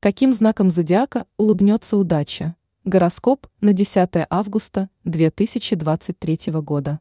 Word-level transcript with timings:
Каким 0.00 0.32
знаком 0.32 0.70
зодиака 0.70 1.26
улыбнется 1.38 1.96
удача? 1.96 2.54
Гороскоп 2.84 3.48
на 3.60 3.72
10 3.72 4.28
августа 4.30 4.90
2023 5.02 6.52
года. 6.62 7.00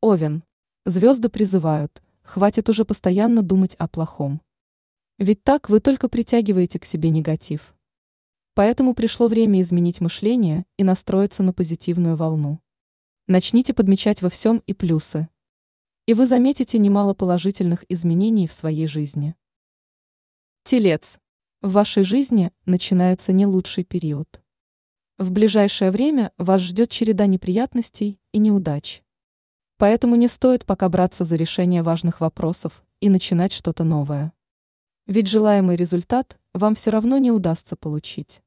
Овен. 0.00 0.44
Звезды 0.86 1.28
призывают, 1.28 2.02
хватит 2.22 2.70
уже 2.70 2.86
постоянно 2.86 3.42
думать 3.42 3.74
о 3.74 3.86
плохом. 3.86 4.40
Ведь 5.18 5.44
так 5.44 5.68
вы 5.68 5.80
только 5.80 6.08
притягиваете 6.08 6.78
к 6.78 6.86
себе 6.86 7.10
негатив. 7.10 7.76
Поэтому 8.54 8.94
пришло 8.94 9.28
время 9.28 9.60
изменить 9.60 10.00
мышление 10.00 10.64
и 10.78 10.84
настроиться 10.84 11.42
на 11.42 11.52
позитивную 11.52 12.16
волну. 12.16 12.62
Начните 13.26 13.74
подмечать 13.74 14.22
во 14.22 14.30
всем 14.30 14.62
и 14.66 14.72
плюсы. 14.72 15.28
И 16.06 16.14
вы 16.14 16.24
заметите 16.24 16.78
немало 16.78 17.12
положительных 17.12 17.84
изменений 17.90 18.46
в 18.46 18.52
своей 18.52 18.86
жизни. 18.86 19.34
Телец. 20.64 21.18
В 21.68 21.72
вашей 21.72 22.02
жизни 22.02 22.50
начинается 22.64 23.30
не 23.30 23.44
лучший 23.44 23.84
период. 23.84 24.40
В 25.18 25.30
ближайшее 25.30 25.90
время 25.90 26.32
вас 26.38 26.62
ждет 26.62 26.88
череда 26.88 27.26
неприятностей 27.26 28.18
и 28.32 28.38
неудач. 28.38 29.02
Поэтому 29.76 30.16
не 30.16 30.28
стоит 30.28 30.64
пока 30.64 30.88
браться 30.88 31.24
за 31.24 31.36
решение 31.36 31.82
важных 31.82 32.22
вопросов 32.22 32.82
и 33.00 33.10
начинать 33.10 33.52
что-то 33.52 33.84
новое. 33.84 34.32
Ведь 35.06 35.26
желаемый 35.26 35.76
результат 35.76 36.38
вам 36.54 36.74
все 36.74 36.88
равно 36.88 37.18
не 37.18 37.30
удастся 37.30 37.76
получить. 37.76 38.40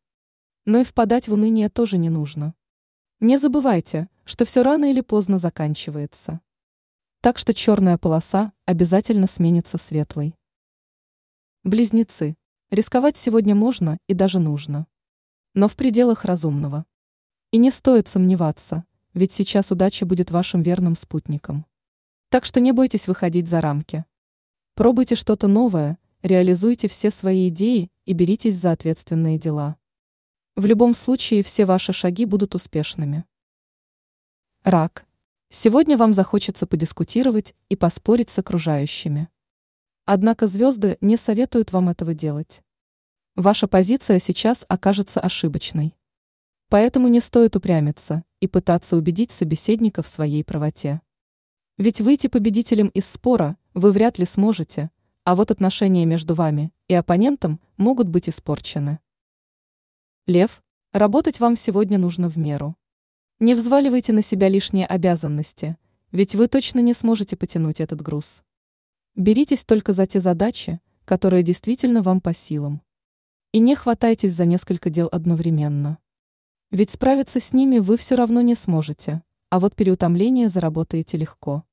Но 0.65 0.79
и 0.79 0.83
впадать 0.83 1.27
в 1.27 1.33
уныние 1.33 1.69
тоже 1.69 1.99
не 1.99 2.09
нужно. 2.09 2.55
Не 3.19 3.37
забывайте, 3.37 4.09
что 4.25 4.45
все 4.45 4.63
рано 4.63 4.89
или 4.89 5.01
поздно 5.01 5.37
заканчивается. 5.37 6.41
Так 7.21 7.37
что 7.37 7.53
черная 7.53 7.99
полоса 7.99 8.51
обязательно 8.65 9.27
сменится 9.27 9.77
светлой. 9.77 10.33
Близнецы. 11.63 12.35
Рисковать 12.71 13.17
сегодня 13.17 13.53
можно 13.53 13.97
и 14.07 14.13
даже 14.13 14.39
нужно. 14.39 14.87
Но 15.53 15.67
в 15.67 15.75
пределах 15.75 16.23
разумного. 16.23 16.85
И 17.51 17.57
не 17.57 17.69
стоит 17.69 18.07
сомневаться, 18.07 18.85
ведь 19.13 19.33
сейчас 19.33 19.71
удача 19.71 20.05
будет 20.05 20.31
вашим 20.31 20.61
верным 20.61 20.95
спутником. 20.95 21.65
Так 22.29 22.45
что 22.45 22.61
не 22.61 22.71
бойтесь 22.71 23.09
выходить 23.09 23.49
за 23.49 23.59
рамки. 23.59 24.05
Пробуйте 24.73 25.15
что-то 25.15 25.49
новое, 25.49 25.97
реализуйте 26.21 26.87
все 26.87 27.11
свои 27.11 27.49
идеи 27.49 27.91
и 28.05 28.13
беритесь 28.13 28.55
за 28.55 28.71
ответственные 28.71 29.37
дела. 29.37 29.75
В 30.55 30.65
любом 30.65 30.95
случае 30.95 31.43
все 31.43 31.65
ваши 31.65 31.91
шаги 31.91 32.23
будут 32.23 32.55
успешными. 32.55 33.25
Рак. 34.63 35.05
Сегодня 35.49 35.97
вам 35.97 36.13
захочется 36.13 36.65
подискутировать 36.65 37.53
и 37.67 37.75
поспорить 37.75 38.29
с 38.29 38.39
окружающими. 38.39 39.27
Однако 40.05 40.47
звезды 40.47 40.97
не 41.01 41.17
советуют 41.17 41.71
вам 41.71 41.89
этого 41.89 42.13
делать. 42.13 42.63
Ваша 43.37 43.65
позиция 43.65 44.19
сейчас 44.19 44.65
окажется 44.67 45.21
ошибочной. 45.21 45.95
Поэтому 46.67 47.07
не 47.07 47.21
стоит 47.21 47.55
упрямиться 47.55 48.25
и 48.41 48.47
пытаться 48.47 48.97
убедить 48.97 49.31
собеседника 49.31 50.01
в 50.01 50.07
своей 50.07 50.43
правоте. 50.43 50.99
Ведь 51.77 52.01
выйти 52.01 52.27
победителем 52.27 52.87
из 52.89 53.05
спора 53.05 53.57
вы 53.73 53.93
вряд 53.93 54.19
ли 54.19 54.25
сможете, 54.25 54.91
а 55.23 55.37
вот 55.37 55.49
отношения 55.49 56.05
между 56.05 56.35
вами 56.35 56.73
и 56.89 56.93
оппонентом 56.93 57.61
могут 57.77 58.09
быть 58.09 58.27
испорчены. 58.27 58.99
Лев, 60.27 60.61
работать 60.91 61.39
вам 61.39 61.55
сегодня 61.55 61.97
нужно 61.97 62.27
в 62.27 62.37
меру. 62.37 62.75
Не 63.39 63.55
взваливайте 63.55 64.11
на 64.11 64.21
себя 64.21 64.49
лишние 64.49 64.85
обязанности, 64.85 65.77
ведь 66.11 66.35
вы 66.35 66.49
точно 66.49 66.79
не 66.79 66.93
сможете 66.93 67.37
потянуть 67.37 67.79
этот 67.79 68.01
груз. 68.01 68.43
Беритесь 69.15 69.63
только 69.63 69.93
за 69.93 70.05
те 70.05 70.19
задачи, 70.19 70.81
которые 71.05 71.43
действительно 71.43 72.01
вам 72.01 72.19
по 72.19 72.33
силам. 72.33 72.81
И 73.53 73.59
не 73.59 73.75
хватайтесь 73.75 74.33
за 74.33 74.45
несколько 74.45 74.89
дел 74.89 75.09
одновременно. 75.11 75.97
Ведь 76.69 76.91
справиться 76.91 77.41
с 77.41 77.51
ними 77.51 77.79
вы 77.79 77.97
все 77.97 78.15
равно 78.15 78.39
не 78.39 78.55
сможете, 78.55 79.23
а 79.49 79.59
вот 79.59 79.75
переутомление 79.75 80.47
заработаете 80.47 81.17
легко. 81.17 81.65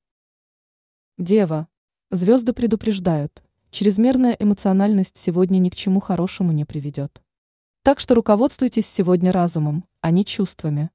Дева. 1.17 1.69
Звезды 2.11 2.51
предупреждают, 2.51 3.41
чрезмерная 3.71 4.35
эмоциональность 4.37 5.17
сегодня 5.17 5.59
ни 5.59 5.69
к 5.69 5.75
чему 5.75 6.01
хорошему 6.01 6.51
не 6.51 6.65
приведет. 6.65 7.21
Так 7.83 8.01
что 8.01 8.13
руководствуйтесь 8.13 8.85
сегодня 8.85 9.31
разумом, 9.31 9.85
а 10.01 10.11
не 10.11 10.25
чувствами. 10.25 10.89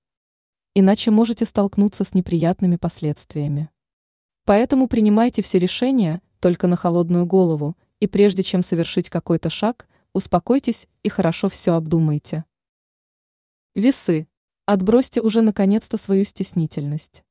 Иначе 0.74 1.10
можете 1.10 1.46
столкнуться 1.46 2.04
с 2.04 2.12
неприятными 2.12 2.76
последствиями. 2.76 3.70
Поэтому 4.44 4.86
принимайте 4.86 5.40
все 5.40 5.58
решения 5.58 6.20
только 6.40 6.66
на 6.66 6.76
холодную 6.76 7.24
голову, 7.24 7.74
и 8.00 8.06
прежде 8.06 8.42
чем 8.42 8.62
совершить 8.62 9.08
какой-то 9.08 9.48
шаг, 9.48 9.88
успокойтесь 10.14 10.88
и 11.02 11.10
хорошо 11.10 11.50
все 11.50 11.74
обдумайте. 11.74 12.44
Весы. 13.74 14.28
Отбросьте 14.66 15.20
уже 15.20 15.42
наконец-то 15.42 15.98
свою 15.98 16.24
стеснительность. 16.24 17.22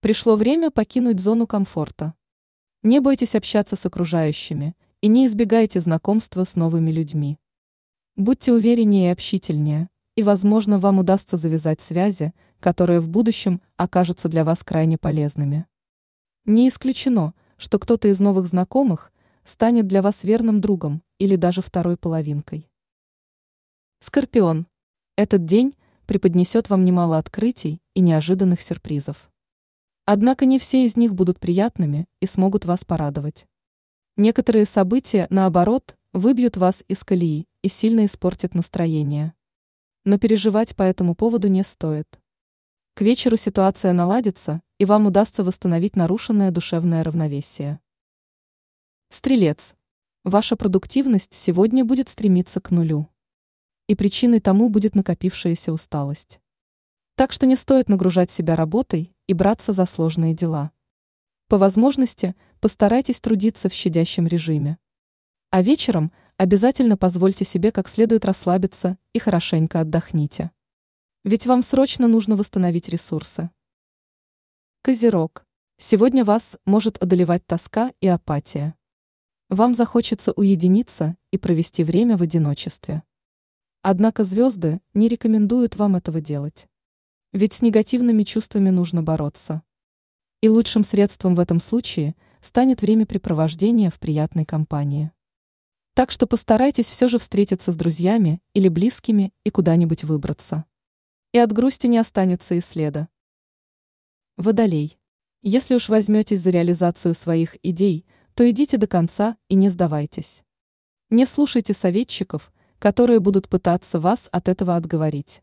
Пришло 0.00 0.36
время 0.36 0.70
покинуть 0.70 1.18
зону 1.18 1.48
комфорта. 1.48 2.14
Не 2.84 3.00
бойтесь 3.00 3.34
общаться 3.34 3.74
с 3.74 3.84
окружающими 3.84 4.76
и 5.00 5.08
не 5.08 5.26
избегайте 5.26 5.80
знакомства 5.80 6.44
с 6.44 6.54
новыми 6.54 6.92
людьми. 6.92 7.38
Будьте 8.14 8.52
увереннее 8.52 9.08
и 9.08 9.12
общительнее, 9.12 9.88
и, 10.14 10.22
возможно, 10.22 10.78
вам 10.78 10.98
удастся 10.98 11.36
завязать 11.36 11.80
связи, 11.80 12.32
которые 12.60 13.00
в 13.00 13.08
будущем 13.08 13.60
окажутся 13.76 14.28
для 14.28 14.44
вас 14.44 14.62
крайне 14.62 14.98
полезными. 14.98 15.66
Не 16.44 16.68
исключено, 16.68 17.34
что 17.56 17.78
кто-то 17.78 18.08
из 18.08 18.20
новых 18.20 18.46
знакомых 18.46 19.12
станет 19.48 19.86
для 19.86 20.02
вас 20.02 20.24
верным 20.24 20.60
другом 20.60 21.02
или 21.18 21.36
даже 21.36 21.62
второй 21.62 21.96
половинкой. 21.96 22.68
Скорпион. 24.00 24.66
Этот 25.16 25.46
день 25.46 25.74
преподнесет 26.06 26.68
вам 26.68 26.84
немало 26.84 27.16
открытий 27.16 27.80
и 27.94 28.00
неожиданных 28.00 28.60
сюрпризов. 28.60 29.30
Однако 30.04 30.44
не 30.44 30.58
все 30.58 30.84
из 30.84 30.96
них 30.96 31.14
будут 31.14 31.40
приятными 31.40 32.06
и 32.20 32.26
смогут 32.26 32.66
вас 32.66 32.84
порадовать. 32.84 33.46
Некоторые 34.16 34.66
события, 34.66 35.26
наоборот, 35.30 35.96
выбьют 36.12 36.56
вас 36.56 36.84
из 36.86 37.02
колеи 37.02 37.46
и 37.62 37.68
сильно 37.68 38.04
испортят 38.04 38.54
настроение. 38.54 39.32
Но 40.04 40.18
переживать 40.18 40.76
по 40.76 40.82
этому 40.82 41.14
поводу 41.14 41.48
не 41.48 41.64
стоит. 41.64 42.06
К 42.94 43.00
вечеру 43.00 43.36
ситуация 43.36 43.92
наладится, 43.92 44.60
и 44.78 44.84
вам 44.84 45.06
удастся 45.06 45.42
восстановить 45.42 45.96
нарушенное 45.96 46.50
душевное 46.50 47.02
равновесие. 47.02 47.80
Стрелец. 49.10 49.74
Ваша 50.22 50.54
продуктивность 50.54 51.34
сегодня 51.34 51.82
будет 51.82 52.10
стремиться 52.10 52.60
к 52.60 52.70
нулю 52.70 53.08
и 53.86 53.94
причиной 53.94 54.38
тому 54.38 54.68
будет 54.68 54.94
накопившаяся 54.94 55.72
усталость. 55.72 56.40
Так 57.14 57.32
что 57.32 57.46
не 57.46 57.56
стоит 57.56 57.88
нагружать 57.88 58.30
себя 58.30 58.54
работой 58.54 59.14
и 59.26 59.32
браться 59.32 59.72
за 59.72 59.86
сложные 59.86 60.34
дела. 60.34 60.72
По 61.48 61.56
возможности 61.56 62.36
постарайтесь 62.60 63.18
трудиться 63.18 63.70
в 63.70 63.72
щадящем 63.72 64.26
режиме. 64.26 64.76
А 65.50 65.62
вечером 65.62 66.12
обязательно 66.36 66.98
позвольте 66.98 67.46
себе 67.46 67.72
как 67.72 67.88
следует 67.88 68.26
расслабиться 68.26 68.98
и 69.14 69.18
хорошенько 69.18 69.80
отдохните. 69.80 70.50
Ведь 71.24 71.46
вам 71.46 71.62
срочно 71.62 72.08
нужно 72.08 72.36
восстановить 72.36 72.90
ресурсы. 72.90 73.48
Козерог. 74.82 75.46
Сегодня 75.78 76.26
вас 76.26 76.58
может 76.66 76.98
одолевать 76.98 77.46
тоска 77.46 77.92
и 78.00 78.06
апатия. 78.06 78.74
Вам 79.48 79.74
захочется 79.74 80.32
уединиться 80.32 81.16
и 81.30 81.38
провести 81.38 81.82
время 81.82 82.18
в 82.18 82.22
одиночестве. 82.22 83.02
Однако 83.80 84.22
звезды 84.22 84.82
не 84.92 85.08
рекомендуют 85.08 85.76
вам 85.76 85.96
этого 85.96 86.20
делать. 86.20 86.68
Ведь 87.32 87.54
с 87.54 87.62
негативными 87.62 88.24
чувствами 88.24 88.68
нужно 88.68 89.02
бороться. 89.02 89.62
И 90.42 90.50
лучшим 90.50 90.84
средством 90.84 91.34
в 91.34 91.40
этом 91.40 91.60
случае 91.60 92.14
станет 92.42 92.82
времяпрепровождение 92.82 93.90
в 93.90 93.98
приятной 93.98 94.44
компании. 94.44 95.12
Так 95.94 96.10
что 96.10 96.26
постарайтесь 96.26 96.86
все 96.86 97.08
же 97.08 97.18
встретиться 97.18 97.72
с 97.72 97.76
друзьями 97.76 98.42
или 98.52 98.68
близкими 98.68 99.32
и 99.44 99.50
куда-нибудь 99.50 100.04
выбраться. 100.04 100.66
И 101.32 101.38
от 101.38 101.52
грусти 101.52 101.86
не 101.86 101.96
останется 101.96 102.54
и 102.54 102.60
следа. 102.60 103.08
Водолей. 104.36 104.98
Если 105.40 105.74
уж 105.74 105.88
возьметесь 105.88 106.40
за 106.40 106.50
реализацию 106.50 107.14
своих 107.14 107.56
идей, 107.62 108.04
то 108.38 108.48
идите 108.48 108.78
до 108.78 108.86
конца 108.86 109.36
и 109.48 109.56
не 109.56 109.68
сдавайтесь. 109.68 110.44
Не 111.10 111.26
слушайте 111.26 111.74
советчиков– 111.74 112.52
которые 112.78 113.18
будут 113.18 113.48
пытаться 113.48 113.98
вас 113.98 114.28
от 114.30 114.48
этого 114.48 114.76
отговорить. 114.76 115.42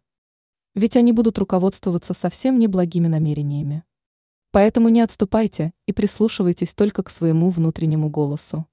Ведь 0.73 0.95
они 0.95 1.11
будут 1.11 1.37
руководствоваться 1.37 2.13
совсем 2.13 2.57
неблагими 2.59 3.07
намерениями. 3.07 3.83
Поэтому 4.51 4.87
не 4.87 5.01
отступайте 5.01 5.73
и 5.85 5.91
прислушивайтесь 5.91 6.73
только 6.73 7.03
к 7.03 7.09
своему 7.09 7.49
внутреннему 7.49 8.09
голосу. 8.09 8.65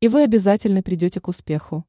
И 0.00 0.08
вы 0.08 0.22
обязательно 0.22 0.82
придете 0.82 1.20
к 1.20 1.28
успеху. 1.28 1.86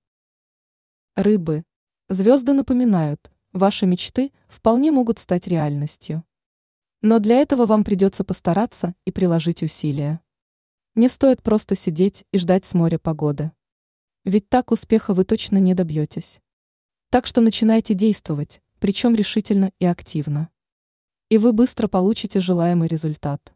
Рыбы. 1.15 1.63
Звезды 2.07 2.53
напоминают, 2.53 3.29
ваши 3.51 3.85
мечты 3.85 4.31
вполне 4.47 4.91
могут 4.91 5.19
стать 5.19 5.47
реальностью. 5.47 6.23
Но 7.01 7.19
для 7.19 7.37
этого 7.37 7.65
вам 7.65 7.83
придется 7.83 8.23
постараться 8.23 8.95
и 9.03 9.11
приложить 9.11 9.63
усилия. 9.63 10.21
Не 10.95 11.09
стоит 11.09 11.43
просто 11.43 11.75
сидеть 11.75 12.23
и 12.31 12.37
ждать 12.37 12.65
с 12.65 12.73
моря 12.73 12.97
погоды. 12.97 13.51
Ведь 14.23 14.47
так 14.47 14.71
успеха 14.71 15.13
вы 15.13 15.25
точно 15.25 15.57
не 15.57 15.73
добьетесь. 15.73 16.39
Так 17.09 17.27
что 17.27 17.41
начинайте 17.41 17.93
действовать, 17.93 18.61
причем 18.79 19.13
решительно 19.13 19.73
и 19.79 19.85
активно. 19.85 20.49
И 21.27 21.37
вы 21.37 21.51
быстро 21.51 21.89
получите 21.89 22.39
желаемый 22.39 22.87
результат. 22.87 23.54